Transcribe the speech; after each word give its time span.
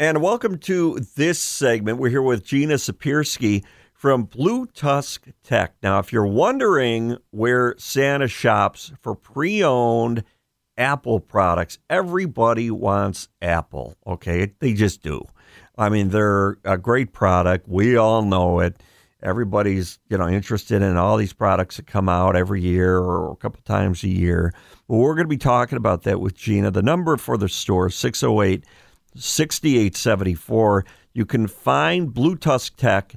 And 0.00 0.20
welcome 0.20 0.58
to 0.58 0.98
this 1.14 1.38
segment. 1.38 1.98
We're 1.98 2.08
here 2.08 2.20
with 2.20 2.44
Gina 2.44 2.74
Sapirsky 2.74 3.64
from 3.92 4.24
Blue 4.24 4.66
Tusk 4.66 5.28
Tech. 5.44 5.76
Now, 5.84 6.00
if 6.00 6.12
you're 6.12 6.26
wondering 6.26 7.16
where 7.30 7.76
Santa 7.78 8.26
shops 8.26 8.90
for 9.00 9.14
pre 9.14 9.62
owned 9.62 10.24
Apple 10.76 11.20
products, 11.20 11.78
everybody 11.88 12.72
wants 12.72 13.28
Apple, 13.40 13.94
okay? 14.04 14.52
They 14.58 14.74
just 14.74 15.00
do. 15.00 15.22
I 15.78 15.90
mean, 15.90 16.08
they're 16.08 16.56
a 16.64 16.76
great 16.76 17.12
product. 17.12 17.68
We 17.68 17.96
all 17.96 18.22
know 18.22 18.58
it 18.58 18.82
everybody's 19.22 19.98
you 20.10 20.18
know 20.18 20.28
interested 20.28 20.82
in 20.82 20.96
all 20.96 21.16
these 21.16 21.32
products 21.32 21.76
that 21.76 21.86
come 21.86 22.08
out 22.08 22.36
every 22.36 22.60
year 22.60 22.98
or 22.98 23.32
a 23.32 23.36
couple 23.36 23.60
times 23.62 24.02
a 24.02 24.08
year. 24.08 24.52
But 24.88 24.96
we're 24.96 25.14
going 25.14 25.24
to 25.24 25.28
be 25.28 25.38
talking 25.38 25.78
about 25.78 26.02
that 26.02 26.20
with 26.20 26.34
Gina. 26.34 26.72
The 26.72 26.82
number 26.82 27.16
for 27.16 27.38
the 27.38 27.48
store 27.48 27.90
608 27.90 28.64
6874. 29.14 30.84
You 31.12 31.26
can 31.26 31.46
find 31.46 32.12
Blue 32.12 32.36
Tusk 32.36 32.76
Tech 32.76 33.14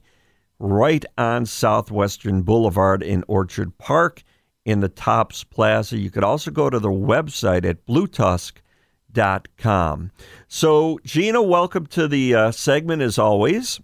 right 0.60 1.06
on 1.18 1.46
Southwestern 1.46 2.42
Boulevard 2.42 3.02
in 3.04 3.24
Orchard 3.28 3.78
Park 3.78 4.24
in 4.66 4.82
the 4.82 4.90
Tops 4.90 5.44
Plaza. 5.44 5.98
You 5.98 6.12
could 6.12 6.24
also 6.24 6.52
go 6.52 6.70
to 6.70 6.80
the 6.80 6.90
website 6.90 7.66
at 7.66 7.86
blutusk.com. 7.86 10.12
So, 10.48 11.00
Gina, 11.04 11.42
welcome 11.42 11.88
to 11.88 12.08
the 12.08 12.36
uh, 12.36 12.52
segment 12.52 13.02
as 13.02 13.18
always. 13.18 13.82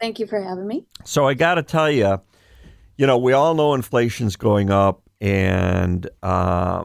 Thank 0.00 0.18
you 0.18 0.26
for 0.26 0.42
having 0.42 0.66
me. 0.66 0.86
So 1.04 1.26
I 1.26 1.34
got 1.34 1.54
to 1.54 1.62
tell 1.62 1.90
you, 1.90 2.20
you 2.96 3.06
know, 3.06 3.18
we 3.18 3.32
all 3.32 3.54
know 3.54 3.74
inflation's 3.74 4.36
going 4.36 4.70
up 4.70 5.02
and 5.22 6.10
uh, 6.24 6.82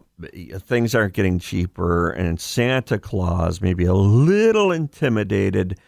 things 0.59 0.93
aren't 0.93 1.15
getting 1.15 1.39
cheaper, 1.39 2.11
and 2.11 2.39
Santa 2.39 2.99
Claus 2.99 3.61
may 3.61 3.73
be 3.73 3.85
a 3.85 3.95
little 3.95 4.71
intimidated 4.71 5.79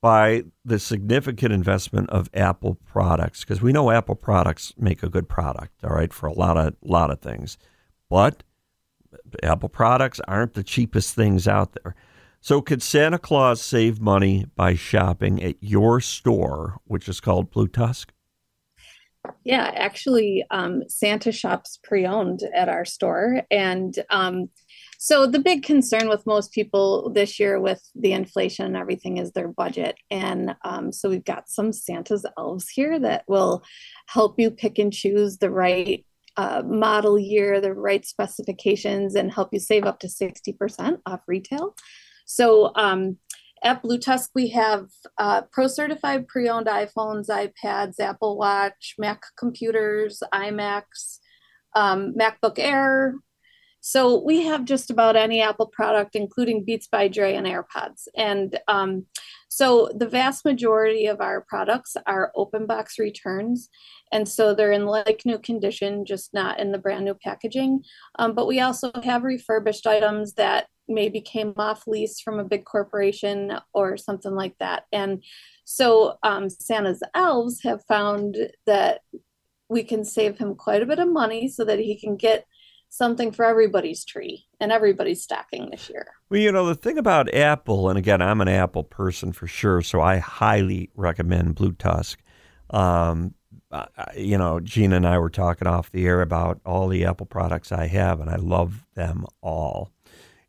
by 0.00 0.44
the 0.64 0.78
significant 0.78 1.52
investment 1.52 2.08
of 2.08 2.30
Apple 2.32 2.76
products 2.86 3.40
because 3.40 3.60
we 3.60 3.70
know 3.70 3.90
Apple 3.90 4.14
products 4.14 4.72
make 4.78 5.02
a 5.02 5.10
good 5.10 5.28
product, 5.28 5.84
all 5.84 5.90
right, 5.90 6.10
for 6.10 6.26
a 6.26 6.32
lot 6.32 6.56
of 6.56 6.74
lot 6.82 7.10
of 7.10 7.20
things, 7.20 7.58
but 8.08 8.44
Apple 9.42 9.68
products 9.68 10.20
aren't 10.26 10.54
the 10.54 10.64
cheapest 10.64 11.14
things 11.14 11.46
out 11.46 11.76
there. 11.82 11.94
So, 12.40 12.62
could 12.62 12.82
Santa 12.82 13.18
Claus 13.18 13.60
save 13.60 14.00
money 14.00 14.46
by 14.56 14.74
shopping 14.74 15.42
at 15.42 15.56
your 15.60 16.00
store, 16.00 16.78
which 16.84 17.10
is 17.10 17.20
called 17.20 17.50
Blue 17.50 17.68
Tusk? 17.68 18.10
Yeah, 19.44 19.70
actually, 19.74 20.44
um, 20.50 20.82
Santa 20.88 21.32
shops 21.32 21.78
pre 21.82 22.06
owned 22.06 22.42
at 22.54 22.68
our 22.68 22.84
store. 22.84 23.42
And 23.50 23.94
um, 24.10 24.50
so, 24.98 25.26
the 25.26 25.38
big 25.38 25.62
concern 25.62 26.08
with 26.08 26.26
most 26.26 26.52
people 26.52 27.10
this 27.10 27.38
year 27.38 27.60
with 27.60 27.82
the 27.94 28.12
inflation 28.12 28.66
and 28.66 28.76
everything 28.76 29.18
is 29.18 29.32
their 29.32 29.48
budget. 29.48 29.96
And 30.10 30.54
um, 30.64 30.92
so, 30.92 31.08
we've 31.08 31.24
got 31.24 31.48
some 31.48 31.72
Santa's 31.72 32.26
elves 32.38 32.68
here 32.68 32.98
that 33.00 33.24
will 33.28 33.62
help 34.06 34.38
you 34.38 34.50
pick 34.50 34.78
and 34.78 34.92
choose 34.92 35.38
the 35.38 35.50
right 35.50 36.04
uh, 36.36 36.62
model 36.64 37.18
year, 37.18 37.60
the 37.60 37.74
right 37.74 38.06
specifications, 38.06 39.14
and 39.14 39.32
help 39.32 39.50
you 39.52 39.58
save 39.58 39.84
up 39.84 40.00
to 40.00 40.06
60% 40.06 40.98
off 41.06 41.20
retail. 41.26 41.74
So 42.30 42.70
um, 42.76 43.18
at 43.62 43.82
Blue 43.82 43.98
Tusk, 43.98 44.30
we 44.34 44.48
have 44.48 44.88
uh, 45.18 45.42
pro 45.52 45.66
certified 45.66 46.28
pre 46.28 46.48
owned 46.48 46.66
iPhones, 46.66 47.28
iPads, 47.28 48.00
Apple 48.00 48.36
Watch, 48.36 48.94
Mac 48.98 49.22
computers, 49.38 50.22
iMacs, 50.32 51.18
um, 51.74 52.14
MacBook 52.18 52.58
Air. 52.58 53.14
So 53.82 54.22
we 54.22 54.42
have 54.44 54.66
just 54.66 54.90
about 54.90 55.16
any 55.16 55.40
Apple 55.40 55.66
product, 55.66 56.14
including 56.14 56.64
Beats 56.64 56.86
by 56.86 57.08
Dre 57.08 57.34
and 57.34 57.46
AirPods. 57.46 58.08
And 58.14 58.58
um, 58.68 59.06
so 59.48 59.90
the 59.94 60.08
vast 60.08 60.44
majority 60.44 61.06
of 61.06 61.20
our 61.20 61.40
products 61.48 61.96
are 62.06 62.30
open 62.36 62.66
box 62.66 62.98
returns. 62.98 63.70
And 64.12 64.28
so 64.28 64.54
they're 64.54 64.72
in 64.72 64.84
like 64.86 65.22
new 65.24 65.38
condition, 65.38 66.04
just 66.04 66.34
not 66.34 66.60
in 66.60 66.72
the 66.72 66.78
brand 66.78 67.06
new 67.06 67.14
packaging. 67.14 67.82
Um, 68.18 68.34
but 68.34 68.46
we 68.46 68.60
also 68.60 68.92
have 69.02 69.22
refurbished 69.24 69.86
items 69.86 70.34
that 70.34 70.66
maybe 70.90 71.20
came 71.20 71.54
off 71.56 71.86
lease 71.86 72.20
from 72.20 72.38
a 72.38 72.44
big 72.44 72.64
corporation 72.64 73.52
or 73.72 73.96
something 73.96 74.34
like 74.34 74.56
that. 74.58 74.84
And 74.92 75.22
so 75.64 76.18
um, 76.22 76.50
Santa's 76.50 77.02
elves 77.14 77.62
have 77.62 77.84
found 77.86 78.36
that 78.66 79.00
we 79.68 79.84
can 79.84 80.04
save 80.04 80.36
him 80.36 80.54
quite 80.56 80.82
a 80.82 80.86
bit 80.86 80.98
of 80.98 81.08
money 81.08 81.48
so 81.48 81.64
that 81.64 81.78
he 81.78 81.98
can 81.98 82.16
get 82.16 82.44
something 82.90 83.30
for 83.30 83.44
everybody's 83.44 84.04
tree 84.04 84.44
and 84.58 84.72
everybody's 84.72 85.22
stocking 85.22 85.70
this 85.70 85.88
year. 85.88 86.08
Well, 86.28 86.40
you 86.40 86.50
know, 86.50 86.66
the 86.66 86.74
thing 86.74 86.98
about 86.98 87.32
Apple, 87.32 87.88
and 87.88 87.96
again, 87.96 88.20
I'm 88.20 88.40
an 88.40 88.48
Apple 88.48 88.82
person 88.82 89.32
for 89.32 89.46
sure, 89.46 89.80
so 89.80 90.00
I 90.00 90.18
highly 90.18 90.90
recommend 90.94 91.54
Blue 91.54 91.72
Tusk. 91.72 92.20
Um, 92.70 93.34
you 94.16 94.36
know, 94.36 94.58
Gina 94.58 94.96
and 94.96 95.06
I 95.06 95.18
were 95.18 95.30
talking 95.30 95.68
off 95.68 95.92
the 95.92 96.06
air 96.06 96.20
about 96.20 96.60
all 96.66 96.88
the 96.88 97.04
Apple 97.04 97.26
products 97.26 97.70
I 97.70 97.86
have, 97.86 98.20
and 98.20 98.28
I 98.28 98.36
love 98.36 98.86
them 98.94 99.24
all. 99.40 99.92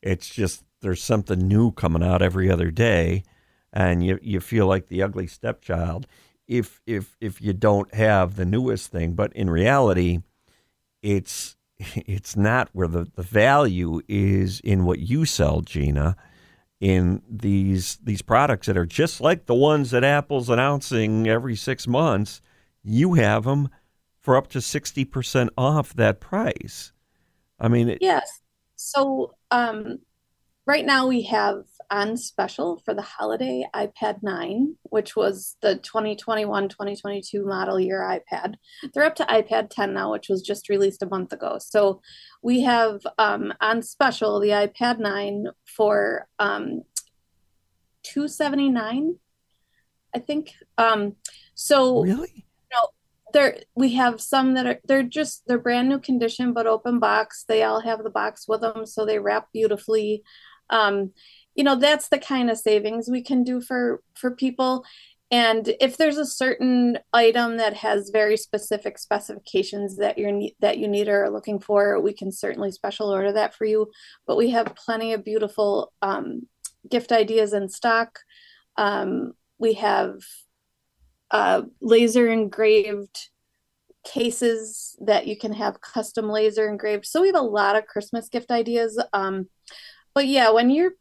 It's 0.01 0.29
just 0.29 0.63
there's 0.81 1.03
something 1.03 1.47
new 1.47 1.71
coming 1.71 2.03
out 2.03 2.21
every 2.21 2.49
other 2.49 2.71
day, 2.71 3.23
and 3.71 4.03
you 4.03 4.19
you 4.21 4.39
feel 4.39 4.67
like 4.67 4.87
the 4.87 5.03
ugly 5.03 5.27
stepchild 5.27 6.07
if 6.51 6.81
if 6.85 7.15
if 7.21 7.41
you 7.41 7.53
don't 7.53 7.93
have 7.95 8.35
the 8.35 8.45
newest 8.45 8.91
thing. 8.91 9.13
But 9.13 9.31
in 9.33 9.49
reality, 9.49 10.19
it's 11.01 11.55
it's 11.79 12.35
not 12.35 12.69
where 12.73 12.87
the, 12.87 13.07
the 13.15 13.23
value 13.23 14.01
is 14.07 14.59
in 14.59 14.83
what 14.83 14.99
you 14.99 15.25
sell, 15.25 15.61
Gina, 15.61 16.17
in 16.81 17.21
these 17.29 17.97
these 18.03 18.21
products 18.21 18.67
that 18.67 18.77
are 18.77 18.85
just 18.85 19.21
like 19.21 19.45
the 19.45 19.55
ones 19.55 19.91
that 19.91 20.03
Apple's 20.03 20.49
announcing 20.49 21.27
every 21.27 21.55
six 21.55 21.87
months. 21.87 22.41
You 22.83 23.13
have 23.13 23.45
them 23.45 23.69
for 24.19 24.35
up 24.35 24.47
to 24.49 24.61
sixty 24.61 25.05
percent 25.05 25.51
off 25.57 25.93
that 25.93 26.19
price. 26.19 26.91
I 27.59 27.69
mean, 27.69 27.89
it, 27.89 27.99
yes. 28.01 28.40
So 28.81 29.35
um, 29.51 29.99
right 30.65 30.85
now 30.85 31.07
we 31.07 31.23
have 31.23 31.63
on 31.89 32.17
special 32.17 32.81
for 32.83 32.93
the 32.93 33.01
holiday 33.01 33.65
iPad 33.75 34.23
9, 34.23 34.75
which 34.83 35.15
was 35.15 35.57
the 35.61 35.75
2021 35.75 36.69
2022 36.69 37.45
model 37.45 37.79
year 37.79 38.01
iPad. 38.01 38.55
They're 38.93 39.03
up 39.03 39.15
to 39.15 39.25
iPad 39.25 39.69
10 39.69 39.93
now, 39.93 40.11
which 40.11 40.29
was 40.29 40.41
just 40.41 40.69
released 40.69 41.03
a 41.03 41.09
month 41.09 41.31
ago. 41.31 41.57
So 41.59 42.01
we 42.41 42.61
have 42.61 43.01
um, 43.17 43.53
on 43.61 43.81
special 43.83 44.39
the 44.39 44.49
iPad 44.49 44.99
9 44.99 45.47
for 45.65 46.27
um, 46.39 46.81
279 48.03 49.15
I 50.13 50.19
think. 50.19 50.53
Um, 50.77 51.15
so 51.55 52.01
really, 52.01 52.45
there 53.33 53.57
we 53.75 53.93
have 53.93 54.21
some 54.21 54.53
that 54.53 54.65
are 54.65 54.79
they're 54.85 55.03
just 55.03 55.43
they're 55.47 55.59
brand 55.59 55.89
new 55.89 55.99
condition 55.99 56.53
but 56.53 56.67
open 56.67 56.99
box. 56.99 57.45
They 57.47 57.63
all 57.63 57.81
have 57.81 58.03
the 58.03 58.09
box 58.09 58.47
with 58.47 58.61
them 58.61 58.85
so 58.85 59.05
they 59.05 59.19
wrap 59.19 59.47
beautifully. 59.53 60.23
Um 60.69 61.11
you 61.55 61.63
know 61.63 61.75
that's 61.75 62.09
the 62.09 62.19
kind 62.19 62.49
of 62.49 62.57
savings 62.57 63.09
we 63.09 63.21
can 63.21 63.43
do 63.43 63.61
for 63.61 64.01
for 64.15 64.31
people. 64.31 64.85
And 65.33 65.73
if 65.79 65.95
there's 65.95 66.17
a 66.17 66.25
certain 66.25 66.99
item 67.13 67.55
that 67.57 67.75
has 67.77 68.09
very 68.09 68.35
specific 68.35 68.97
specifications 68.97 69.95
that 69.97 70.17
you're 70.17 70.49
that 70.59 70.77
you 70.77 70.87
need 70.87 71.07
or 71.07 71.25
are 71.25 71.29
looking 71.29 71.59
for 71.59 71.99
we 71.99 72.13
can 72.13 72.31
certainly 72.31 72.71
special 72.71 73.09
order 73.09 73.31
that 73.31 73.53
for 73.53 73.65
you. 73.65 73.91
But 74.27 74.37
we 74.37 74.49
have 74.51 74.75
plenty 74.75 75.13
of 75.13 75.23
beautiful 75.23 75.93
um, 76.01 76.47
gift 76.89 77.11
ideas 77.11 77.53
in 77.53 77.69
stock. 77.69 78.19
Um, 78.77 79.33
we 79.57 79.73
have 79.73 80.15
uh, 81.31 81.63
laser 81.81 82.29
engraved 82.29 83.29
cases 84.03 84.97
that 85.01 85.27
you 85.27 85.37
can 85.37 85.53
have 85.53 85.81
custom 85.81 86.29
laser 86.29 86.67
engraved. 86.67 87.05
So 87.05 87.21
we 87.21 87.27
have 87.27 87.35
a 87.35 87.41
lot 87.41 87.75
of 87.75 87.85
Christmas 87.85 88.29
gift 88.29 88.51
ideas. 88.51 89.01
Um, 89.13 89.47
but 90.13 90.27
yeah, 90.27 90.51
when 90.51 90.69
you're 90.69 90.93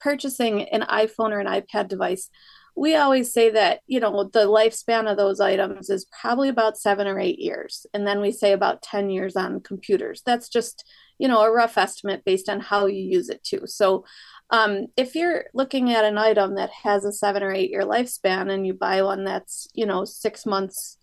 purchasing 0.00 0.62
an 0.62 0.82
iPhone 0.82 1.30
or 1.30 1.40
an 1.40 1.46
iPad 1.46 1.88
device, 1.88 2.28
we 2.74 2.96
always 2.96 3.32
say 3.32 3.50
that, 3.50 3.80
you 3.86 4.00
know, 4.00 4.24
the 4.24 4.46
lifespan 4.46 5.10
of 5.10 5.16
those 5.16 5.40
items 5.40 5.90
is 5.90 6.06
probably 6.20 6.48
about 6.48 6.78
seven 6.78 7.06
or 7.06 7.18
eight 7.18 7.38
years. 7.38 7.86
And 7.92 8.06
then 8.06 8.20
we 8.20 8.32
say 8.32 8.52
about 8.52 8.82
10 8.82 9.10
years 9.10 9.36
on 9.36 9.60
computers. 9.60 10.22
That's 10.24 10.48
just, 10.48 10.84
you 11.18 11.28
know, 11.28 11.40
a 11.42 11.52
rough 11.52 11.78
estimate 11.78 12.24
based 12.24 12.48
on 12.48 12.60
how 12.60 12.86
you 12.86 13.02
use 13.02 13.28
it 13.28 13.42
too. 13.44 13.62
So 13.66 14.04
um, 14.50 14.86
if 14.96 15.14
you're 15.14 15.44
looking 15.54 15.92
at 15.92 16.04
an 16.04 16.18
item 16.18 16.56
that 16.56 16.70
has 16.82 17.04
a 17.04 17.12
seven 17.12 17.42
or 17.42 17.52
eight 17.52 17.70
year 17.70 17.82
lifespan 17.82 18.52
and 18.52 18.66
you 18.66 18.74
buy 18.74 19.02
one 19.02 19.24
that's, 19.24 19.66
you 19.72 19.86
know, 19.86 20.04
six 20.04 20.44
months 20.44 20.98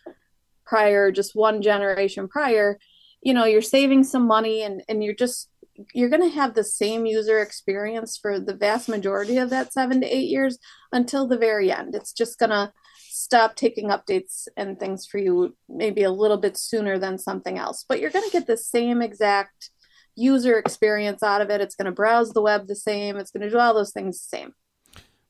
prior, 0.66 1.12
just 1.12 1.36
one 1.36 1.62
generation 1.62 2.28
prior, 2.28 2.78
you 3.22 3.34
know, 3.34 3.46
you're 3.46 3.62
saving 3.62 4.04
some 4.04 4.28
money 4.28 4.62
and, 4.62 4.84
and 4.88 5.04
you're 5.04 5.16
just, 5.16 5.50
you're 5.94 6.10
going 6.10 6.22
to 6.22 6.36
have 6.36 6.54
the 6.54 6.64
same 6.64 7.06
user 7.06 7.40
experience 7.40 8.18
for 8.22 8.40
the 8.40 8.54
vast 8.54 8.88
majority 8.88 9.38
of 9.38 9.50
that 9.50 9.74
seven 9.74 10.02
to 10.02 10.08
eight 10.08 10.28
years 10.28 10.60
until 10.92 11.28
the 11.28 11.38
very 11.38 11.72
end. 11.72 11.96
It's 11.96 12.14
just 12.14 12.38
going 12.38 12.52
to 12.52 12.72
stop 13.10 13.56
taking 13.56 13.90
updates 13.90 14.48
and 14.56 14.80
things 14.80 15.06
for 15.06 15.18
you 15.18 15.56
maybe 15.68 16.04
a 16.04 16.12
little 16.12 16.38
bit 16.38 16.58
sooner 16.58 17.00
than 17.00 17.18
something 17.18 17.58
else, 17.58 17.84
but 17.88 18.00
you're 18.00 18.12
going 18.12 18.26
to 18.26 18.32
get 18.32 18.48
the 18.48 18.58
same 18.58 19.02
exact 19.02 19.72
user 20.20 20.58
experience 20.58 21.24
out 21.24 21.42
of 21.42 21.50
it. 21.50 21.62
It's 21.62 21.76
going 21.76 21.86
to 21.86 21.92
browse 21.92 22.34
the 22.34 22.42
web 22.42 22.68
the 22.68 22.76
same. 22.76 23.18
It's 23.18 23.32
going 23.32 23.42
to 23.42 23.50
do 23.50 23.58
all 23.58 23.74
those 23.74 23.92
things 23.92 24.20
the 24.20 24.38
same. 24.38 24.54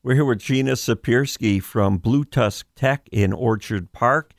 We're 0.02 0.14
here 0.14 0.24
with 0.24 0.38
Gina 0.38 0.72
Sapirsky 0.72 1.62
from 1.62 1.98
Blue 1.98 2.24
Tusk 2.24 2.66
Tech 2.74 3.08
in 3.12 3.32
Orchard 3.32 3.92
Park. 3.92 4.32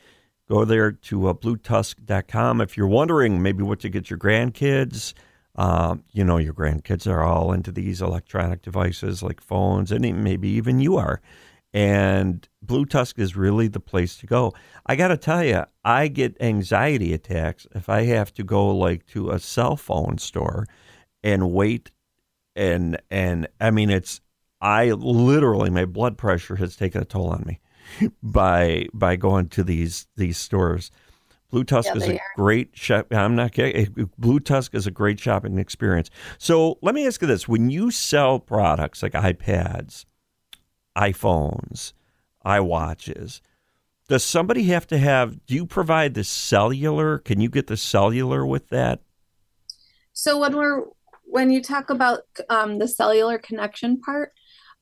Go 0.50 0.66
there 0.66 0.92
to 0.92 1.28
uh, 1.28 1.34
blutusk.com 1.34 2.62
if 2.62 2.76
you're 2.76 2.88
wondering 2.88 3.42
maybe 3.42 3.64
what 3.64 3.80
to 3.82 3.90
get 3.90 4.10
your 4.10 4.20
grandkids. 4.20 5.14
Uh, 5.56 5.98
you 6.12 6.24
know, 6.24 6.38
your 6.38 6.54
grandkids 6.54 7.10
are 7.10 7.24
all 7.24 7.54
into 7.54 7.72
these 7.72 8.02
electronic 8.02 8.62
devices 8.62 9.22
like 9.22 9.40
phones, 9.40 9.92
and 9.92 10.24
maybe 10.24 10.50
even 10.50 10.80
you 10.80 10.98
are. 10.98 11.22
And 11.74 12.48
Blue 12.62 12.86
Tusk 12.86 13.18
is 13.18 13.36
really 13.36 13.68
the 13.68 13.80
place 13.80 14.18
to 14.18 14.28
go. 14.28 14.54
I 14.86 14.96
got 14.96 15.08
to 15.08 15.18
tell 15.18 15.44
you, 15.44 15.64
I 15.86 16.10
get 16.10 16.36
anxiety 16.42 17.14
attacks 17.14 17.66
if 17.74 17.88
I 17.88 18.04
have 18.04 18.34
to 18.34 18.44
go 18.44 18.76
like 18.76 19.06
to 19.08 19.32
a 19.32 19.40
cell 19.40 19.78
phone 19.78 20.18
store 20.18 20.68
and 21.24 21.52
wait. 21.52 21.92
And 22.56 23.02
and 23.10 23.48
I 23.62 23.72
mean, 23.72 23.90
it's 23.90 24.20
I 24.60 24.92
literally 24.92 25.70
my 25.70 25.86
blood 25.86 26.18
pressure 26.18 26.58
has 26.58 26.76
taken 26.76 27.02
a 27.02 27.06
toll 27.06 27.30
on 27.30 27.44
me 27.48 27.60
by 28.22 28.88
by 28.94 29.16
going 29.16 29.48
to 29.50 29.64
these 29.64 30.08
these 30.18 30.38
stores. 30.38 30.92
Blue 31.50 31.64
Tusk 31.66 31.90
yeah, 31.90 31.98
is 31.98 32.08
a 32.08 32.14
are. 32.16 32.22
great 32.38 32.78
shop. 32.78 33.08
I'm 33.12 33.36
not 33.36 33.52
kidding. 33.52 33.94
Eh, 33.98 34.06
Blue 34.18 34.40
Tusk 34.40 34.74
is 34.74 34.88
a 34.88 34.92
great 34.92 35.20
shopping 35.20 35.58
experience. 35.58 36.10
So 36.38 36.78
let 36.82 36.96
me 36.96 37.06
ask 37.06 37.22
you 37.22 37.28
this: 37.28 37.48
When 37.48 37.70
you 37.70 37.92
sell 37.92 38.40
products 38.40 39.04
like 39.04 39.14
iPads, 39.14 40.06
iPhones, 40.96 41.94
iWatches, 42.46 43.42
does 44.08 44.24
somebody 44.26 44.64
have 44.64 44.88
to 44.88 44.98
have? 44.98 45.46
Do 45.46 45.56
you 45.56 45.66
provide 45.66 46.16
the 46.16 46.24
cellular? 46.24 47.20
Can 47.20 47.40
you 47.40 47.50
get 47.50 47.68
the 47.68 47.78
cellular 47.78 48.46
with 48.46 48.68
that? 48.70 49.00
So 50.12 50.38
when 50.38 50.56
we're 50.56 50.84
when 51.24 51.50
you 51.50 51.64
talk 51.64 51.90
about 51.90 52.24
um, 52.50 52.78
the 52.78 52.90
cellular 52.90 53.38
connection 53.38 54.02
part, 54.02 54.34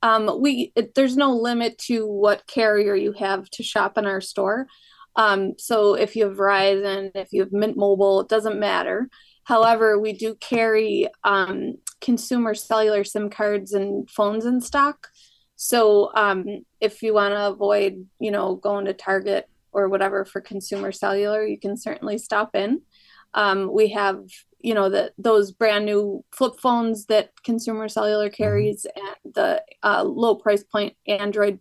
um, 0.02 0.42
we 0.42 0.72
it, 0.76 0.96
there's 0.96 1.16
no 1.16 1.32
limit 1.32 1.78
to 1.80 2.08
what 2.08 2.48
carrier 2.48 2.96
you 2.96 3.14
have 3.14 3.50
to 3.52 3.64
shop 3.64 3.98
in 3.98 4.08
our 4.08 4.22
store. 4.22 4.68
Um, 5.16 5.54
so 5.58 5.94
if 5.94 6.16
you 6.16 6.28
have 6.28 6.38
Verizon, 6.38 7.12
if 7.14 7.32
you 7.32 7.42
have 7.42 7.52
Mint 7.52 7.78
Mobile, 7.78 8.22
it 8.22 8.30
doesn't 8.30 8.60
matter. 8.60 9.10
However, 9.44 10.00
we 10.00 10.14
do 10.14 10.36
carry 10.36 11.08
um, 11.24 11.76
consumer 12.02 12.54
cellular 12.56 13.04
SIM 13.04 13.30
cards 13.30 13.74
and 13.74 14.10
phones 14.10 14.46
in 14.46 14.62
stock. 14.62 15.10
So 15.62 16.10
um, 16.16 16.64
if 16.80 17.04
you 17.04 17.14
want 17.14 17.34
to 17.34 17.48
avoid, 17.48 18.08
you 18.18 18.32
know, 18.32 18.56
going 18.56 18.86
to 18.86 18.94
Target 18.94 19.50
or 19.74 19.90
whatever 19.90 20.24
for 20.24 20.40
consumer 20.40 20.94
cellular, 20.94 21.46
you 21.46 21.60
can 21.60 21.76
certainly 21.76 22.18
stop 22.18 22.56
in. 22.56 22.82
Um, 23.34 23.70
we 23.70 23.90
have 23.90 24.24
you 24.62 24.74
know 24.74 24.90
the 24.90 25.12
those 25.18 25.52
brand 25.52 25.86
new 25.86 26.24
flip 26.32 26.54
phones 26.62 27.08
that 27.08 27.32
consumer 27.44 27.90
cellular 27.90 28.30
mm-hmm. 28.30 28.42
carries 28.42 28.86
and 28.86 29.34
the 29.36 29.62
uh, 29.84 30.04
low 30.04 30.36
price 30.36 30.64
point 30.64 30.96
android 31.08 31.60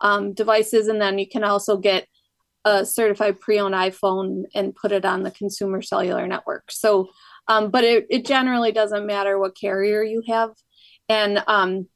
um, 0.00 0.32
devices 0.32 0.88
and 0.88 1.00
then 1.00 1.18
you 1.18 1.26
can 1.26 1.44
also 1.44 1.76
get 1.76 2.06
a 2.64 2.84
certified 2.84 3.40
pre-owned 3.40 3.74
iphone 3.74 4.42
and 4.54 4.74
put 4.74 4.92
it 4.92 5.04
on 5.06 5.22
the 5.22 5.30
consumer 5.30 5.80
cellular 5.80 6.26
network 6.26 6.70
so 6.70 7.08
um, 7.46 7.70
but 7.70 7.84
it, 7.84 8.06
it 8.10 8.26
generally 8.26 8.72
doesn't 8.72 9.06
matter 9.06 9.38
what 9.38 9.56
carrier 9.56 10.02
you 10.02 10.22
have 10.28 10.50
and 11.08 11.42
um, 11.46 11.88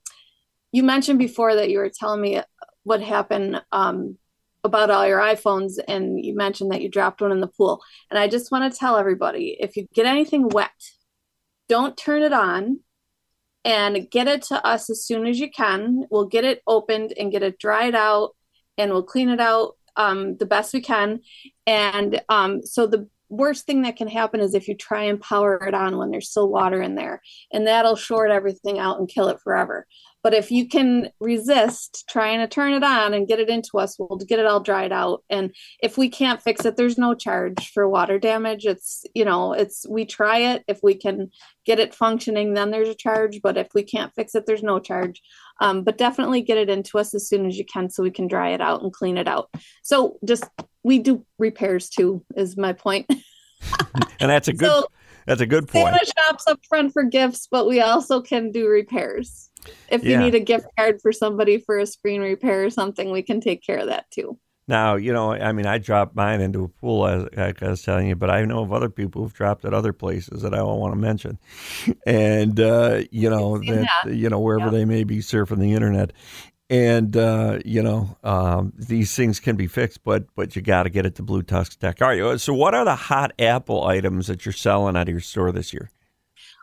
you 0.73 0.83
mentioned 0.83 1.19
before 1.19 1.55
that 1.55 1.71
you 1.71 1.79
were 1.79 1.91
telling 1.91 2.21
me 2.21 2.41
what 2.83 3.03
happened 3.03 3.63
um, 3.71 4.17
about 4.65 4.91
all 4.91 5.07
your 5.07 5.21
iPhones 5.21 5.75
and 5.87 6.25
you 6.25 6.35
mentioned 6.35 6.73
that 6.73 6.83
you 6.83 6.89
dropped 6.89 7.21
one 7.21 7.33
in 7.33 7.41
the 7.41 7.47
pool. 7.47 7.83
And 8.11 8.19
I 8.19 8.29
just 8.29 8.51
want 8.51 8.71
to 8.73 8.79
tell 8.79 8.97
everybody 8.97 9.57
if 9.61 9.77
you 9.77 9.87
get 9.95 10.07
anything 10.07 10.49
wet, 10.49 10.71
don't 11.69 11.97
turn 11.97 12.23
it 12.23 12.33
on 12.33 12.81
and 13.65 14.11
get 14.11 14.27
it 14.27 14.43
to 14.43 14.65
us 14.67 14.91
as 14.91 15.05
soon 15.05 15.27
as 15.27 15.39
you 15.39 15.51
can. 15.51 16.05
We'll 16.11 16.27
get 16.27 16.45
it 16.45 16.63
opened 16.67 17.13
and 17.19 17.31
get 17.31 17.43
it 17.43 17.59
dried 17.59 17.95
out 17.95 18.35
and 18.79 18.91
we'll 18.91 19.03
clean 19.03 19.29
it 19.29 19.41
out 19.41 19.77
um, 19.97 20.37
the 20.39 20.47
best 20.47 20.73
we 20.73 20.81
can. 20.81 21.21
And 21.67 22.23
um, 22.29 22.63
so 22.65 22.87
the 22.87 23.09
worst 23.33 23.67
thing 23.67 23.83
that 23.83 23.97
can 23.97 24.09
happen 24.09 24.41
is 24.41 24.55
if 24.55 24.69
you 24.69 24.77
try 24.77 25.05
and 25.05 25.21
power 25.21 25.57
it 25.67 25.75
on 25.75 25.97
when 25.97 26.11
there's 26.11 26.31
still 26.31 26.49
water 26.49 26.81
in 26.83 26.95
there, 26.95 27.23
and 27.53 27.67
that'll 27.67 27.97
short 27.97 28.31
everything 28.31 28.79
out 28.79 28.99
and 28.99 29.09
kill 29.09 29.29
it 29.29 29.41
forever. 29.43 29.87
But 30.23 30.35
if 30.35 30.53
you 30.53 30.69
can 30.69 31.11
resist 31.19 32.05
trying 32.09 32.39
to 32.39 32.47
turn 32.47 32.75
it 32.75 32.85
on 32.85 33.13
and 33.13 33.27
get 33.27 33.41
it 33.41 33.49
into 33.49 33.79
us, 33.79 33.99
we'll 33.99 34.19
get 34.19 34.39
it 34.39 34.47
all 34.47 34.61
dried 34.61 34.93
out. 34.93 35.25
And 35.29 35.53
if 35.83 35.99
we 35.99 36.09
can't 36.09 36.41
fix 36.41 36.65
it, 36.65 36.77
there's 36.77 36.97
no 36.97 37.15
charge 37.15 37.73
for 37.73 37.89
water 37.89 38.21
damage. 38.21 38.65
It's, 38.65 39.05
you 39.15 39.25
know, 39.25 39.53
it's, 39.53 39.85
we 39.89 40.05
try 40.05 40.39
it. 40.39 40.63
If 40.69 40.79
we 40.81 40.95
can 40.95 41.33
get 41.67 41.81
it 41.81 41.93
functioning, 41.93 42.55
then 42.55 42.71
there's 42.71 42.89
a 42.89 42.95
charge. 42.95 43.41
But 43.43 43.57
if 43.57 43.69
we 43.75 43.83
can't 43.83 44.15
fix 44.15 44.37
it, 44.37 44.47
there's 44.47 44.63
no 44.63 44.79
charge. 44.79 45.21
Um, 45.61 45.83
but 45.83 45.99
definitely 45.99 46.43
get 46.43 46.59
it 46.59 46.71
into 46.71 46.99
us 46.99 47.15
as 47.15 47.29
soon 47.29 47.45
as 47.45 47.59
you 47.59 47.65
can 47.65 47.91
so 47.91 48.05
we 48.05 48.13
can 48.13 48.29
dry 48.29 48.51
it 48.51 48.61
out 48.61 48.83
and 48.83 48.93
clean 48.93 49.19
it 49.19 49.27
out. 49.27 49.51
So 49.83 50.19
just, 50.25 50.45
we 50.83 50.99
do 50.99 51.25
repairs 51.39 51.89
too, 51.89 52.25
is 52.37 52.57
my 52.57 52.77
and 52.87 54.31
that's 54.31 54.49
a 54.49 54.53
good, 54.53 54.69
so, 54.69 54.87
that's 55.27 55.41
a 55.41 55.47
good 55.47 55.69
point. 55.69 55.97
Shops 56.19 56.47
up 56.49 56.61
front 56.69 56.93
for 56.93 57.05
gifts, 57.05 57.47
but 57.51 57.69
we 57.69 57.81
also 57.81 58.21
can 58.21 58.51
do 58.51 58.67
repairs. 58.67 59.51
If 59.89 60.03
yeah. 60.03 60.13
you 60.13 60.19
need 60.19 60.35
a 60.35 60.41
gift 60.41 60.67
card 60.77 61.01
for 61.01 61.13
somebody 61.13 61.59
for 61.59 61.79
a 61.79 61.87
screen 61.87 62.21
repair 62.21 62.65
or 62.65 62.71
something, 62.71 63.11
we 63.11 63.23
can 63.23 63.41
take 63.41 63.65
care 63.65 63.79
of 63.79 63.87
that 63.87 64.11
too. 64.11 64.39
Now, 64.69 64.95
you 64.95 65.13
know, 65.13 65.33
I 65.33 65.53
mean, 65.53 65.67
I 65.67 65.79
dropped 65.79 66.15
mine 66.15 66.41
into 66.41 66.65
a 66.65 66.69
pool, 66.69 67.07
as, 67.07 67.29
like 67.37 67.63
I 67.63 67.71
was 67.71 67.83
telling 67.83 68.07
you, 68.07 68.15
but 68.15 68.31
I 68.31 68.45
know 68.45 68.63
of 68.63 68.73
other 68.73 68.89
people 68.89 69.23
who've 69.23 69.35
dropped 69.35 69.65
at 69.65 69.75
other 69.75 69.93
places 69.93 70.43
that 70.43 70.55
I 70.55 70.59
don't 70.59 70.79
want 70.79 70.95
to 70.95 71.01
mention, 71.01 71.39
and 72.07 72.59
uh, 72.61 73.03
you 73.11 73.29
know 73.29 73.59
that, 73.59 73.89
that, 74.05 74.15
you 74.15 74.29
know 74.29 74.39
wherever 74.39 74.67
yeah. 74.67 74.71
they 74.71 74.85
may 74.85 75.03
be 75.03 75.19
surfing 75.19 75.59
the 75.59 75.73
internet, 75.73 76.13
and 76.73 77.17
uh, 77.17 77.59
you 77.65 77.83
know 77.83 78.17
um, 78.25 78.73
these 78.77 79.15
things 79.15 79.39
can 79.39 79.57
be 79.57 79.67
fixed, 79.67 80.03
but 80.03 80.25
but 80.35 80.57
you 80.57 80.63
got 80.63 80.85
to 80.85 80.91
get 80.91 81.05
it 81.05 81.15
to 81.17 81.23
Blue 81.23 81.43
Tusk 81.43 81.79
Tech. 81.79 82.01
All 82.01 82.09
right, 82.09 82.41
so 82.41 82.55
what 82.55 82.75
are 82.75 82.85
the 82.85 82.97
hot 82.97 83.33
Apple 83.39 83.85
items 83.85 84.27
that 84.27 84.47
you're 84.47 84.53
selling 84.53 84.97
out 84.97 85.09
of 85.09 85.13
your 85.13 85.21
store 85.21 85.53
this 85.53 85.73
year? 85.73 85.91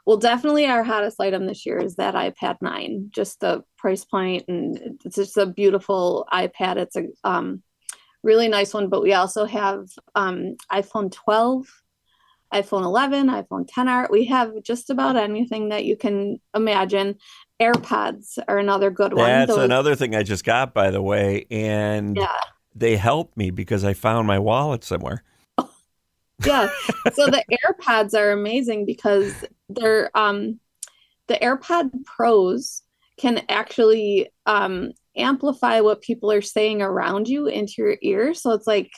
well 0.09 0.17
definitely 0.17 0.65
our 0.65 0.81
hottest 0.81 1.21
item 1.21 1.45
this 1.45 1.67
year 1.67 1.77
is 1.77 1.97
that 1.97 2.15
ipad 2.15 2.57
9 2.61 3.09
just 3.11 3.41
the 3.41 3.63
price 3.77 4.05
point 4.05 4.43
and 4.47 4.97
it's 5.05 5.17
just 5.17 5.37
a 5.37 5.45
beautiful 5.45 6.27
ipad 6.33 6.77
it's 6.77 6.95
a 6.95 7.05
um, 7.23 7.61
really 8.23 8.47
nice 8.47 8.73
one 8.73 8.89
but 8.89 9.03
we 9.03 9.13
also 9.13 9.45
have 9.45 9.87
um, 10.15 10.55
iphone 10.71 11.11
12 11.11 11.67
iphone 12.55 12.83
11 12.83 13.27
iphone 13.27 13.69
10r 13.69 14.09
we 14.09 14.25
have 14.25 14.51
just 14.63 14.89
about 14.89 15.15
anything 15.15 15.69
that 15.69 15.85
you 15.85 15.95
can 15.95 16.39
imagine 16.55 17.15
airpods 17.61 18.39
are 18.47 18.57
another 18.57 18.89
good 18.89 19.13
one 19.13 19.27
that's 19.27 19.49
Those, 19.49 19.65
another 19.65 19.95
thing 19.95 20.15
i 20.15 20.23
just 20.23 20.43
got 20.43 20.73
by 20.73 20.91
the 20.91 21.01
way 21.01 21.45
and 21.51 22.15
yeah. 22.15 22.37
they 22.73 22.95
helped 22.95 23.35
me 23.35 23.51
because 23.51 23.83
i 23.83 23.93
found 23.93 24.27
my 24.27 24.39
wallet 24.39 24.83
somewhere 24.83 25.23
yeah. 26.45 26.69
So 27.13 27.27
the 27.27 27.43
AirPods 27.51 28.13
are 28.17 28.31
amazing 28.31 28.85
because 28.85 29.33
they're 29.69 30.09
um 30.15 30.59
the 31.27 31.35
AirPod 31.35 31.91
Pros 32.05 32.81
can 33.17 33.43
actually 33.49 34.29
um 34.45 34.91
amplify 35.15 35.81
what 35.81 36.01
people 36.01 36.31
are 36.31 36.41
saying 36.41 36.81
around 36.81 37.27
you 37.27 37.47
into 37.47 37.73
your 37.77 37.97
ear. 38.01 38.33
So 38.33 38.51
it's 38.51 38.67
like 38.67 38.91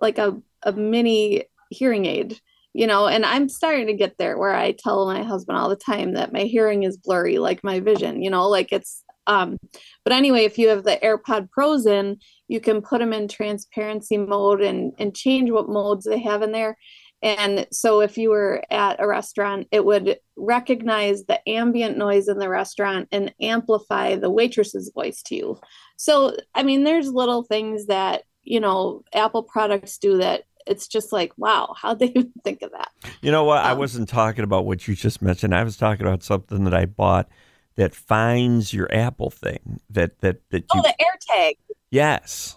like 0.00 0.18
a, 0.18 0.40
a 0.62 0.72
mini 0.72 1.44
hearing 1.70 2.06
aid, 2.06 2.40
you 2.76 2.86
know, 2.86 3.08
and 3.08 3.24
I'm 3.24 3.48
starting 3.48 3.86
to 3.86 3.94
get 3.94 4.18
there 4.18 4.36
where 4.36 4.54
I 4.54 4.72
tell 4.72 5.06
my 5.06 5.22
husband 5.22 5.56
all 5.58 5.70
the 5.70 5.76
time 5.76 6.12
that 6.14 6.32
my 6.32 6.42
hearing 6.42 6.82
is 6.82 6.98
blurry, 6.98 7.38
like 7.38 7.64
my 7.64 7.80
vision, 7.80 8.22
you 8.22 8.30
know, 8.30 8.48
like 8.48 8.70
it's 8.70 9.02
Um, 9.26 9.56
but 10.04 10.12
anyway, 10.12 10.44
if 10.44 10.58
you 10.58 10.68
have 10.68 10.84
the 10.84 10.98
AirPod 11.02 11.50
Pros 11.50 11.86
in, 11.86 12.18
you 12.48 12.60
can 12.60 12.82
put 12.82 13.00
them 13.00 13.12
in 13.12 13.28
transparency 13.28 14.18
mode 14.18 14.60
and 14.60 14.92
and 14.98 15.16
change 15.16 15.50
what 15.50 15.68
modes 15.68 16.04
they 16.04 16.20
have 16.20 16.42
in 16.42 16.52
there. 16.52 16.76
And 17.22 17.66
so 17.72 18.00
if 18.02 18.18
you 18.18 18.30
were 18.30 18.62
at 18.70 19.00
a 19.00 19.06
restaurant, 19.06 19.68
it 19.72 19.84
would 19.84 20.18
recognize 20.36 21.24
the 21.24 21.40
ambient 21.48 21.96
noise 21.96 22.28
in 22.28 22.38
the 22.38 22.48
restaurant 22.48 23.08
and 23.10 23.34
amplify 23.40 24.16
the 24.16 24.30
waitress's 24.30 24.92
voice 24.94 25.22
to 25.22 25.34
you. 25.34 25.60
So, 25.96 26.36
I 26.54 26.62
mean, 26.62 26.84
there's 26.84 27.08
little 27.08 27.42
things 27.42 27.86
that, 27.86 28.22
you 28.44 28.60
know, 28.60 29.02
Apple 29.14 29.42
products 29.42 29.98
do 29.98 30.18
that 30.18 30.44
it's 30.66 30.88
just 30.88 31.12
like, 31.12 31.32
wow, 31.36 31.74
how'd 31.80 31.98
they 31.98 32.06
even 32.06 32.32
think 32.44 32.62
of 32.62 32.72
that? 32.72 32.90
You 33.20 33.30
know 33.30 33.44
what? 33.44 33.58
Um, 33.58 33.66
I 33.66 33.72
wasn't 33.74 34.08
talking 34.08 34.44
about 34.44 34.66
what 34.66 34.86
you 34.86 34.94
just 34.94 35.22
mentioned. 35.22 35.54
I 35.54 35.64
was 35.64 35.76
talking 35.76 36.06
about 36.06 36.22
something 36.22 36.64
that 36.64 36.74
I 36.74 36.86
bought 36.86 37.28
that 37.76 37.94
finds 37.94 38.72
your 38.72 38.92
Apple 38.92 39.30
thing. 39.30 39.80
That 39.90 40.20
that 40.20 40.40
that 40.50 40.64
oh, 40.72 40.78
you, 40.78 40.82
oh, 40.84 40.90
the 40.90 40.94
AirTag. 41.04 41.56
Yes. 41.90 42.56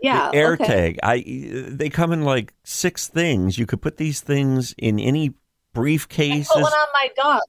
Yeah. 0.00 0.30
The 0.30 0.38
AirTag. 0.38 0.60
Okay. 0.60 0.98
I 1.02 1.68
they 1.68 1.88
come 1.88 2.12
in 2.12 2.22
like 2.22 2.54
six 2.64 3.08
things. 3.08 3.58
You 3.58 3.66
could 3.66 3.82
put 3.82 3.96
these 3.96 4.20
things 4.20 4.74
in 4.78 4.98
any 4.98 5.34
briefcase. 5.72 6.48
Put 6.48 6.62
one 6.62 6.72
on 6.72 6.88
my 6.94 7.08
dog. 7.16 7.42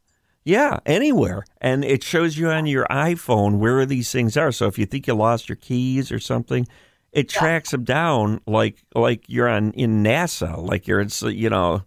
Yeah, 0.43 0.79
anywhere. 0.85 1.43
And 1.59 1.83
it 1.83 2.03
shows 2.03 2.37
you 2.37 2.49
on 2.49 2.67
your 2.67 2.85
iPhone 2.89 3.57
where 3.57 3.85
these 3.85 4.09
things 4.13 4.37
are. 4.37 4.53
So 4.53 4.67
if 4.67 4.79
you 4.79 4.85
think 4.85 5.05
you 5.05 5.13
lost 5.13 5.49
your 5.49 5.57
keys 5.57 6.09
or 6.09 6.19
something, 6.19 6.65
it 7.11 7.33
yeah. 7.33 7.39
tracks 7.39 7.71
them 7.71 7.83
down 7.83 8.41
like 8.45 8.83
like 8.93 9.23
you're 9.27 9.47
on 9.47 9.71
in 9.71 10.03
NASA, 10.03 10.57
like 10.57 10.87
you're 10.87 11.01
it's 11.01 11.21
you 11.21 11.49
know, 11.49 11.83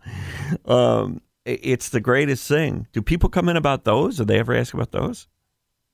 um, 0.65 1.21
it's 1.45 1.91
the 1.91 2.01
greatest 2.01 2.47
thing. 2.49 2.87
Do 2.93 3.03
people 3.03 3.29
come 3.29 3.49
in 3.49 3.57
about 3.57 3.85
those? 3.85 4.17
Do 4.17 4.25
they 4.25 4.39
ever 4.39 4.55
ask 4.55 4.75
about 4.75 4.93
those? 4.93 5.27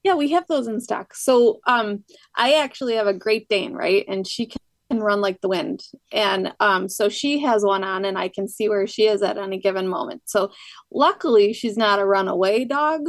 Yeah, 0.03 0.15
we 0.15 0.31
have 0.31 0.47
those 0.47 0.69
in 0.69 0.81
stock. 0.81 1.15
So 1.15 1.61
um, 1.67 2.05
I 2.37 2.55
actually 2.55 2.95
have 2.95 3.09
a 3.09 3.15
Great 3.15 3.49
Dane, 3.49 3.73
right, 3.73 4.05
and 4.07 4.27
she 4.27 4.47
can 4.47 5.01
run 5.01 5.21
like 5.21 5.41
the 5.41 5.49
wind, 5.49 5.83
and 6.13 6.53
um, 6.61 6.89
so 6.89 7.09
she 7.09 7.41
has 7.41 7.65
one 7.65 7.83
on, 7.83 8.05
and 8.05 8.17
I 8.17 8.29
can 8.29 8.47
see 8.47 8.69
where 8.69 8.87
she 8.87 9.07
is 9.07 9.23
at 9.23 9.37
any 9.37 9.59
given 9.59 9.89
moment. 9.89 10.23
So 10.27 10.53
luckily, 10.93 11.53
she's 11.53 11.77
not 11.77 11.99
a 11.99 12.07
runaway 12.07 12.65
dog. 12.65 13.09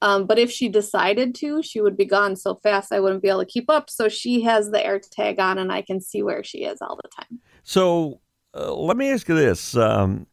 Um, 0.00 0.26
but 0.26 0.38
if 0.38 0.50
she 0.50 0.68
decided 0.68 1.34
to, 1.36 1.62
she 1.62 1.80
would 1.80 1.96
be 1.96 2.04
gone 2.04 2.36
so 2.36 2.54
fast 2.54 2.92
I 2.92 3.00
wouldn't 3.00 3.22
be 3.22 3.28
able 3.28 3.40
to 3.40 3.46
keep 3.46 3.68
up. 3.68 3.90
So 3.90 4.08
she 4.08 4.42
has 4.42 4.70
the 4.70 4.84
air 4.84 5.00
tag 5.00 5.40
on, 5.40 5.58
and 5.58 5.72
I 5.72 5.82
can 5.82 6.00
see 6.00 6.22
where 6.22 6.44
she 6.44 6.58
is 6.58 6.78
all 6.80 6.96
the 7.02 7.08
time. 7.08 7.40
So 7.64 8.20
uh, 8.54 8.72
let 8.74 8.96
me 8.96 9.10
ask 9.10 9.28
you 9.28 9.34
this: 9.34 9.76
um, 9.76 10.26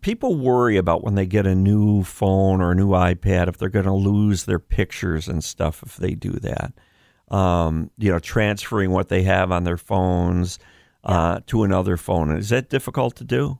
People 0.00 0.36
worry 0.36 0.76
about 0.76 1.02
when 1.02 1.14
they 1.14 1.26
get 1.26 1.46
a 1.46 1.54
new 1.54 2.04
phone 2.04 2.60
or 2.60 2.70
a 2.70 2.74
new 2.74 2.90
iPad 2.90 3.48
if 3.48 3.58
they're 3.58 3.68
going 3.68 3.84
to 3.84 3.92
lose 3.92 4.44
their 4.44 4.60
pictures 4.60 5.28
and 5.28 5.42
stuff 5.42 5.82
if 5.84 5.96
they 5.96 6.14
do 6.14 6.32
that. 6.32 6.72
Um, 7.28 7.90
you 7.98 8.12
know, 8.12 8.18
transferring 8.18 8.92
what 8.92 9.08
they 9.08 9.22
have 9.24 9.50
on 9.50 9.64
their 9.64 9.76
phones 9.76 10.58
uh, 11.02 11.40
to 11.46 11.64
another 11.64 11.96
phone. 11.96 12.34
Is 12.36 12.50
that 12.50 12.70
difficult 12.70 13.16
to 13.16 13.24
do? 13.24 13.58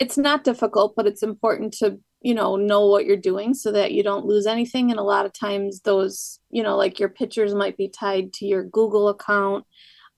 It's 0.00 0.18
not 0.18 0.42
difficult, 0.42 0.96
but 0.96 1.06
it's 1.06 1.22
important 1.22 1.74
to 1.74 2.00
you 2.24 2.34
know 2.34 2.56
know 2.56 2.86
what 2.86 3.04
you're 3.04 3.18
doing 3.18 3.52
so 3.52 3.70
that 3.70 3.92
you 3.92 4.02
don't 4.02 4.24
lose 4.24 4.46
anything. 4.46 4.90
And 4.90 4.98
a 4.98 5.04
lot 5.04 5.26
of 5.26 5.32
times 5.32 5.80
those 5.80 6.40
you 6.50 6.62
know 6.62 6.76
like 6.76 6.98
your 6.98 7.10
pictures 7.10 7.54
might 7.54 7.76
be 7.76 7.88
tied 7.88 8.32
to 8.34 8.46
your 8.46 8.64
google 8.64 9.08
account. 9.08 9.64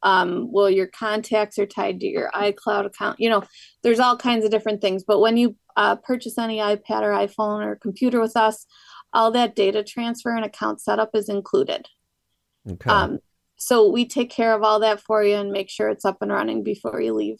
Um, 0.02 0.52
well 0.52 0.70
your 0.70 0.86
contacts 0.86 1.58
are 1.58 1.66
tied 1.66 1.98
to 2.00 2.06
your 2.06 2.30
icloud 2.32 2.86
account. 2.86 3.18
You 3.18 3.28
know 3.28 3.42
there's 3.82 3.98
all 3.98 4.16
kinds 4.16 4.44
of 4.44 4.52
different 4.52 4.80
things. 4.80 5.02
But 5.02 5.20
when 5.20 5.36
you 5.36 5.56
uh, 5.76 5.96
purchase 5.96 6.38
any 6.38 6.58
ipad 6.58 7.02
or 7.02 7.12
iphone 7.26 7.66
or 7.66 7.76
computer 7.76 8.20
with 8.20 8.36
us 8.36 8.64
all 9.12 9.30
that 9.32 9.56
data 9.56 9.82
transfer 9.82 10.34
and 10.34 10.44
account 10.44 10.80
setup 10.80 11.10
is 11.14 11.28
included. 11.28 11.86
Okay. 12.70 12.90
um, 12.90 13.18
so 13.56 13.90
we 13.90 14.06
take 14.06 14.30
care 14.30 14.54
of 14.54 14.62
all 14.62 14.80
that 14.80 15.00
for 15.00 15.24
you 15.24 15.36
and 15.36 15.50
make 15.50 15.70
sure 15.70 15.88
it's 15.88 16.04
up 16.04 16.18
and 16.20 16.30
running 16.30 16.62
before 16.62 17.00
you 17.00 17.14
leave. 17.14 17.38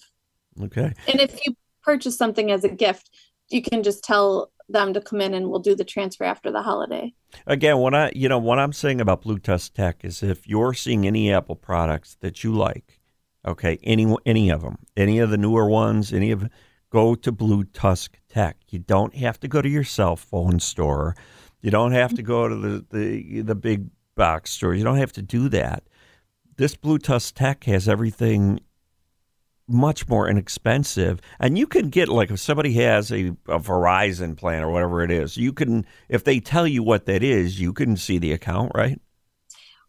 Okay. 0.63 0.93
And 1.09 1.21
if 1.21 1.39
you 1.45 1.55
purchase 1.83 2.17
something 2.17 2.51
as 2.51 2.65
a 2.65 2.69
gift 2.69 3.11
you 3.49 3.63
can 3.63 3.83
just 3.83 4.03
tell 4.03 4.51
them 4.69 4.93
to 4.95 5.01
come 5.01 5.21
in 5.21 5.35
and 5.35 5.49
we'll 5.49 5.61
do 5.61 5.75
the 5.75 5.85
transfer 5.85 6.25
after 6.25 6.51
the 6.51 6.63
holiday. 6.63 7.13
Again, 7.47 7.79
what 7.79 7.95
I 7.95 8.13
you 8.15 8.29
know 8.29 8.39
what 8.39 8.59
I'm 8.59 8.73
saying 8.73 9.01
about 9.01 9.23
Blue 9.23 9.39
Tusk 9.39 9.75
Tech 9.75 10.05
is 10.05 10.23
if 10.23 10.49
you're 10.49 10.75
seeing 10.75 11.07
any 11.07 11.33
Apple 11.33 11.57
products 11.57 12.17
that 12.21 12.43
you 12.43 12.53
like, 12.53 13.01
okay, 13.47 13.79
any 13.83 14.15
any 14.25 14.51
of 14.51 14.63
them, 14.63 14.79
any 14.97 15.19
of 15.19 15.31
the 15.31 15.39
newer 15.39 15.69
ones, 15.69 16.13
any 16.13 16.31
of 16.31 16.49
go 16.91 17.15
to 17.15 17.33
Blue 17.33 17.65
Tusk 17.65 18.19
Tech. 18.29 18.57
You 18.71 18.79
don't 18.79 19.15
have 19.17 19.39
to 19.41 19.49
go 19.49 19.63
to 19.63 19.69
your 19.69 19.85
cell 19.85 20.17
phone 20.17 20.61
store. 20.61 21.15
You 21.61 21.71
don't 21.71 21.93
have 21.93 22.15
to 22.15 22.23
go 22.23 22.49
to 22.49 22.55
the 22.55 22.87
the, 22.91 23.41
the 23.43 23.55
big 23.55 23.89
box 24.15 24.51
store. 24.51 24.75
You 24.75 24.85
don't 24.85 24.99
have 24.99 25.13
to 25.13 25.23
do 25.23 25.49
that. 25.51 25.85
This 26.57 26.75
Blue 26.75 26.99
Tusk 26.99 27.35
Tech 27.35 27.65
has 27.65 27.89
everything 27.89 28.61
much 29.69 30.09
more 30.09 30.29
inexpensive. 30.29 31.21
And 31.41 31.59
you 31.59 31.67
can 31.67 31.89
get 31.89 32.09
like 32.09 32.31
if 32.31 32.41
somebody 32.41 32.73
has 32.75 33.11
a, 33.11 33.29
a 33.49 33.59
Verizon 33.59 34.37
plan 34.37 34.63
or 34.63 34.71
whatever 34.71 35.03
it 35.03 35.11
is, 35.11 35.37
you 35.37 35.53
can 35.53 35.87
if 36.09 36.25
they 36.25 36.41
tell 36.41 36.67
you 36.67 36.83
what 36.83 37.07
that 37.07 37.23
is, 37.23 37.61
you 37.61 37.73
can 37.73 37.97
see 37.97 38.19
the 38.19 38.33
account, 38.33 38.73
right? 38.75 39.01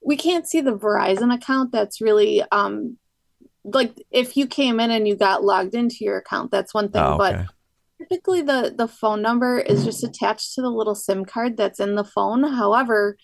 We 0.04 0.16
can't 0.16 0.48
see 0.48 0.62
the 0.62 0.78
Verizon 0.78 1.34
account. 1.34 1.72
That's 1.72 2.02
really 2.02 2.44
um 2.52 2.98
like 3.64 3.94
if 4.12 4.38
you 4.38 4.48
came 4.48 4.80
in 4.80 4.92
and 4.92 5.08
you 5.08 5.16
got 5.16 5.44
logged 5.44 5.76
into 5.76 5.98
your 6.02 6.18
account, 6.18 6.52
that's 6.52 6.74
one 6.74 6.90
thing. 6.90 7.04
Oh, 7.04 7.20
okay. 7.22 7.46
But 7.98 8.08
typically 8.08 8.42
the 8.42 8.74
the 8.76 8.88
phone 8.88 9.22
number 9.22 9.60
is 9.60 9.86
just 9.86 10.04
attached 10.04 10.56
to 10.56 10.62
the 10.62 10.70
little 10.70 10.96
SIM 10.96 11.26
card 11.26 11.58
that's 11.58 11.80
in 11.80 11.96
the 11.96 12.04
phone. 12.04 12.44
However, 12.44 13.18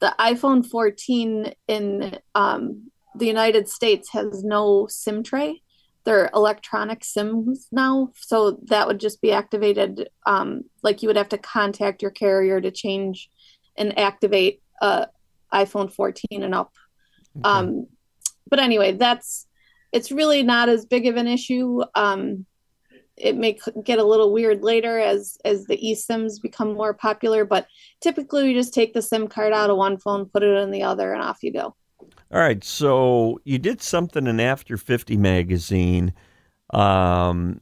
the 0.00 0.14
iPhone 0.18 0.66
14 0.66 1.52
in 1.68 2.18
um, 2.34 2.90
the 3.14 3.26
United 3.26 3.68
States 3.68 4.10
has 4.12 4.42
no 4.42 4.86
SIM 4.88 5.22
tray 5.22 5.62
they're 6.04 6.30
electronic 6.34 7.04
sims 7.04 7.68
now 7.70 8.10
so 8.16 8.58
that 8.64 8.86
would 8.86 9.00
just 9.00 9.20
be 9.20 9.32
activated 9.32 10.08
um, 10.26 10.62
like 10.82 11.02
you 11.02 11.08
would 11.08 11.16
have 11.16 11.28
to 11.28 11.38
contact 11.38 12.02
your 12.02 12.10
carrier 12.10 12.60
to 12.60 12.70
change 12.70 13.30
and 13.76 13.98
activate 13.98 14.62
uh, 14.80 15.06
iphone 15.54 15.92
14 15.92 16.42
and 16.42 16.54
up 16.54 16.72
okay. 17.38 17.48
um, 17.48 17.86
but 18.48 18.58
anyway 18.58 18.92
that's 18.92 19.46
it's 19.92 20.12
really 20.12 20.42
not 20.42 20.68
as 20.68 20.86
big 20.86 21.06
of 21.06 21.16
an 21.16 21.26
issue 21.26 21.80
um, 21.94 22.46
it 23.20 23.36
may 23.36 23.58
get 23.84 23.98
a 23.98 24.04
little 24.04 24.32
weird 24.32 24.62
later 24.62 24.98
as 24.98 25.38
as 25.44 25.64
the 25.66 25.76
eSIMs 25.76 26.40
become 26.40 26.74
more 26.74 26.94
popular, 26.94 27.44
but 27.44 27.66
typically 28.00 28.48
you 28.48 28.54
just 28.54 28.74
take 28.74 28.94
the 28.94 29.02
SIM 29.02 29.28
card 29.28 29.52
out 29.52 29.70
of 29.70 29.76
one 29.76 29.98
phone, 29.98 30.26
put 30.26 30.42
it 30.42 30.56
in 30.56 30.70
the 30.70 30.82
other, 30.82 31.12
and 31.12 31.22
off 31.22 31.42
you 31.42 31.52
go. 31.52 31.76
All 32.32 32.38
right, 32.38 32.62
so 32.62 33.40
you 33.44 33.58
did 33.58 33.82
something 33.82 34.28
in 34.28 34.38
After 34.38 34.76
50 34.76 35.16
magazine. 35.16 36.12
Um, 36.72 37.60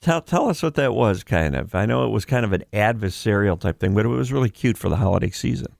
tell 0.00 0.20
tell 0.20 0.48
us 0.48 0.64
what 0.64 0.74
that 0.74 0.94
was, 0.94 1.22
kind 1.22 1.54
of. 1.54 1.76
I 1.76 1.86
know 1.86 2.04
it 2.04 2.10
was 2.10 2.24
kind 2.24 2.44
of 2.44 2.52
an 2.52 2.64
adversarial 2.72 3.58
type 3.58 3.78
thing, 3.78 3.94
but 3.94 4.04
it 4.04 4.08
was 4.08 4.32
really 4.32 4.50
cute 4.50 4.76
for 4.76 4.88
the 4.88 4.96
holiday 4.96 5.30
season. 5.30 5.76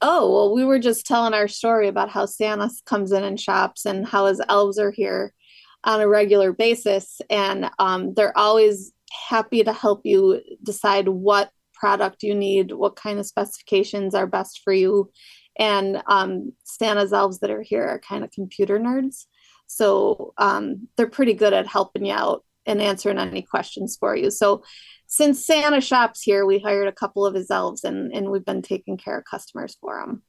Oh 0.00 0.32
well, 0.32 0.54
we 0.54 0.64
were 0.64 0.78
just 0.78 1.04
telling 1.04 1.34
our 1.34 1.48
story 1.48 1.88
about 1.88 2.10
how 2.10 2.26
Santa 2.26 2.70
comes 2.86 3.10
in 3.10 3.24
and 3.24 3.40
shops, 3.40 3.84
and 3.84 4.06
how 4.06 4.26
his 4.26 4.40
elves 4.48 4.78
are 4.78 4.92
here 4.92 5.34
on 5.82 6.00
a 6.00 6.06
regular 6.06 6.52
basis, 6.52 7.20
and 7.28 7.70
um, 7.80 8.14
they're 8.14 8.36
always 8.38 8.92
happy 9.28 9.64
to 9.64 9.72
help 9.72 10.02
you 10.04 10.40
decide 10.62 11.08
what 11.08 11.50
product 11.74 12.22
you 12.22 12.36
need, 12.36 12.70
what 12.72 12.94
kind 12.94 13.18
of 13.18 13.26
specifications 13.26 14.14
are 14.14 14.26
best 14.28 14.60
for 14.62 14.72
you, 14.72 15.10
and 15.58 16.02
um, 16.06 16.52
Santa's 16.64 17.12
elves 17.12 17.40
that 17.40 17.50
are 17.50 17.62
here 17.62 17.86
are 17.86 17.98
kind 17.98 18.24
of 18.24 18.30
computer 18.30 18.78
nerds. 18.78 19.26
So 19.66 20.32
um, 20.38 20.88
they're 20.96 21.06
pretty 21.06 21.34
good 21.34 21.52
at 21.52 21.66
helping 21.66 22.04
you 22.04 22.12
out 22.12 22.44
and 22.66 22.80
answering 22.80 23.18
any 23.18 23.42
questions 23.42 23.96
for 23.98 24.16
you. 24.16 24.30
So 24.30 24.62
since 25.06 25.44
Santa 25.44 25.80
shops 25.80 26.22
here, 26.22 26.46
we 26.46 26.58
hired 26.58 26.88
a 26.88 26.92
couple 26.92 27.26
of 27.26 27.34
his 27.34 27.50
elves 27.50 27.84
and, 27.84 28.12
and 28.12 28.30
we've 28.30 28.44
been 28.44 28.62
taking 28.62 28.96
care 28.96 29.18
of 29.18 29.24
customers 29.24 29.76
for 29.80 30.00
them. 30.00 30.22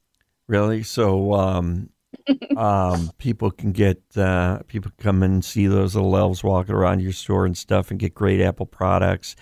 Really? 0.48 0.82
So 0.82 1.34
um, 1.34 1.90
um, 2.56 3.10
people 3.18 3.50
can 3.50 3.72
get 3.72 4.00
uh, 4.16 4.60
people 4.66 4.90
come 4.98 5.22
and 5.22 5.44
see 5.44 5.66
those 5.66 5.94
little 5.94 6.16
elves 6.16 6.44
walking 6.44 6.74
around 6.74 7.00
your 7.00 7.12
store 7.12 7.46
and 7.46 7.56
stuff 7.56 7.90
and 7.90 7.98
get 7.98 8.14
great 8.14 8.40
Apple 8.40 8.66
products, 8.66 9.36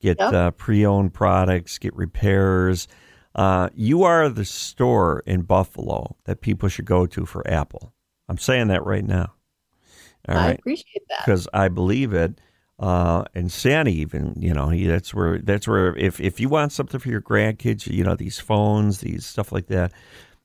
get 0.00 0.18
yep. 0.18 0.32
uh, 0.32 0.50
pre-owned 0.52 1.12
products, 1.12 1.78
get 1.78 1.94
repairs. 1.94 2.88
Uh, 3.34 3.68
you 3.74 4.04
are 4.04 4.28
the 4.28 4.44
store 4.44 5.22
in 5.26 5.42
Buffalo 5.42 6.16
that 6.24 6.40
people 6.40 6.68
should 6.68 6.84
go 6.84 7.06
to 7.06 7.26
for 7.26 7.48
Apple. 7.50 7.92
I'm 8.28 8.38
saying 8.38 8.68
that 8.68 8.84
right 8.84 9.04
now. 9.04 9.32
All 10.28 10.36
I 10.36 10.46
right? 10.46 10.58
appreciate 10.58 11.02
that 11.08 11.20
because 11.24 11.48
I 11.52 11.68
believe 11.68 12.14
it. 12.14 12.40
Uh, 12.78 13.24
and 13.34 13.52
Santa 13.52 13.90
even, 13.90 14.34
you 14.36 14.52
know, 14.52 14.68
he, 14.68 14.86
that's 14.86 15.14
where 15.14 15.38
that's 15.38 15.68
where 15.68 15.96
if 15.96 16.20
if 16.20 16.40
you 16.40 16.48
want 16.48 16.72
something 16.72 16.98
for 16.98 17.08
your 17.08 17.20
grandkids, 17.20 17.86
you 17.86 18.02
know, 18.02 18.16
these 18.16 18.40
phones, 18.40 18.98
these 19.00 19.24
stuff 19.24 19.52
like 19.52 19.68
that, 19.68 19.92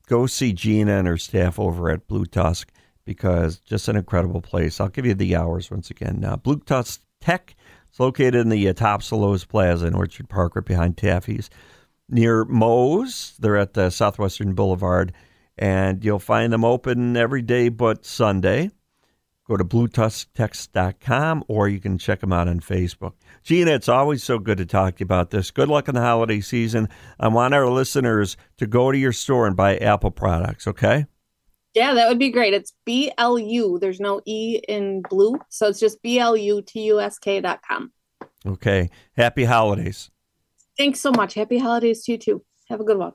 go 0.07 0.27
see 0.27 0.53
Gina 0.53 0.97
and 0.99 1.07
her 1.07 1.17
staff 1.17 1.59
over 1.59 1.89
at 1.89 2.07
Blue 2.07 2.25
Tusk 2.25 2.71
because 3.03 3.57
just 3.59 3.87
an 3.87 3.95
incredible 3.95 4.41
place. 4.41 4.79
I'll 4.79 4.89
give 4.89 5.05
you 5.05 5.15
the 5.15 5.35
hours 5.35 5.71
once 5.71 5.89
again. 5.89 6.19
Now, 6.19 6.35
Blue 6.35 6.59
Tusk 6.59 7.01
Tech. 7.19 7.55
It's 7.89 7.99
located 7.99 8.35
in 8.35 8.49
the 8.49 8.69
uh, 8.69 8.73
Plaza 8.73 9.87
in 9.87 9.95
Orchard 9.95 10.29
Park, 10.29 10.55
right 10.55 10.63
behind 10.65 10.97
Taffy's. 10.97 11.49
Near 12.09 12.45
Moe's. 12.45 13.35
They're 13.39 13.57
at 13.57 13.73
the 13.73 13.89
Southwestern 13.89 14.53
Boulevard, 14.53 15.13
and 15.57 16.03
you'll 16.03 16.19
find 16.19 16.51
them 16.51 16.65
open 16.65 17.15
every 17.15 17.41
day 17.41 17.69
but 17.69 18.05
Sunday. 18.05 18.71
Go 19.47 19.57
to 19.57 19.63
bluetusktexts.com 19.65 21.43
or 21.47 21.67
you 21.67 21.79
can 21.79 21.97
check 21.97 22.19
them 22.19 22.31
out 22.31 22.47
on 22.47 22.59
Facebook. 22.59 23.13
Gina, 23.41 23.71
it's 23.71 23.89
always 23.89 24.23
so 24.23 24.37
good 24.37 24.59
to 24.59 24.65
talk 24.65 24.97
to 24.97 24.99
you 24.99 25.05
about 25.05 25.31
this. 25.31 25.49
Good 25.49 25.69
luck 25.69 25.87
in 25.87 25.95
the 25.95 26.01
holiday 26.01 26.39
season. 26.39 26.87
I 27.19 27.29
want 27.29 27.55
our 27.55 27.67
listeners 27.67 28.37
to 28.57 28.67
go 28.67 28.91
to 28.91 28.97
your 28.97 29.11
store 29.11 29.47
and 29.47 29.55
buy 29.55 29.77
Apple 29.77 30.11
products, 30.11 30.67
okay? 30.67 31.07
Yeah, 31.73 31.95
that 31.95 32.09
would 32.09 32.19
be 32.19 32.29
great. 32.29 32.53
It's 32.53 32.73
B 32.85 33.11
L 33.17 33.39
U. 33.39 33.79
There's 33.79 33.99
no 33.99 34.21
E 34.25 34.59
in 34.67 35.01
blue. 35.01 35.39
So 35.49 35.67
it's 35.67 35.79
just 35.79 36.01
B 36.03 36.19
L 36.19 36.37
U 36.37 36.61
T 36.61 36.81
U 36.83 36.99
S 36.99 37.17
K 37.17 37.41
dot 37.41 37.61
com. 37.67 37.91
Okay. 38.45 38.89
Happy 39.15 39.45
holidays. 39.45 40.11
Thanks 40.79 41.01
so 41.01 41.11
much. 41.11 41.33
Happy 41.33 41.57
holidays 41.57 42.05
to 42.05 42.13
you 42.13 42.17
too. 42.17 42.41
Have 42.69 42.79
a 42.79 42.85
good 42.85 42.97
one. 42.97 43.11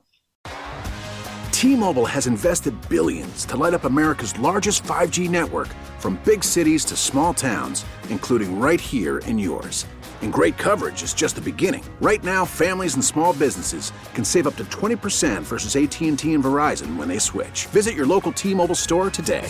T-Mobile 1.51 2.05
has 2.05 2.27
invested 2.27 2.75
billions 2.89 3.43
to 3.45 3.57
light 3.57 3.73
up 3.73 3.85
America's 3.85 4.37
largest 4.37 4.83
5G 4.83 5.27
network 5.27 5.69
from 5.97 6.21
big 6.25 6.43
cities 6.43 6.85
to 6.85 6.95
small 6.95 7.33
towns, 7.33 7.83
including 8.09 8.59
right 8.59 8.79
here 8.79 9.17
in 9.19 9.39
yours. 9.39 9.87
And 10.21 10.31
great 10.31 10.59
coverage 10.59 11.01
is 11.01 11.15
just 11.15 11.37
the 11.37 11.41
beginning. 11.41 11.83
Right 12.01 12.23
now, 12.23 12.45
families 12.45 12.93
and 12.93 13.03
small 13.03 13.33
businesses 13.33 13.91
can 14.13 14.23
save 14.23 14.45
up 14.45 14.57
to 14.57 14.65
20% 14.65 15.41
versus 15.41 15.75
AT&T 15.75 16.33
and 16.33 16.43
Verizon 16.43 16.97
when 16.97 17.07
they 17.07 17.19
switch. 17.19 17.65
Visit 17.67 17.95
your 17.95 18.05
local 18.05 18.31
T-Mobile 18.31 18.75
store 18.75 19.09
today. 19.09 19.49